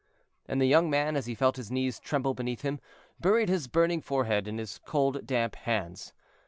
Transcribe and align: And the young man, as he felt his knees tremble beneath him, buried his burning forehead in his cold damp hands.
And 0.47 0.59
the 0.59 0.65
young 0.65 0.89
man, 0.89 1.15
as 1.15 1.27
he 1.27 1.35
felt 1.35 1.57
his 1.57 1.69
knees 1.69 1.99
tremble 1.99 2.33
beneath 2.33 2.63
him, 2.63 2.79
buried 3.19 3.49
his 3.49 3.67
burning 3.67 4.01
forehead 4.01 4.47
in 4.47 4.57
his 4.57 4.79
cold 4.83 5.27
damp 5.27 5.55
hands. 5.55 6.11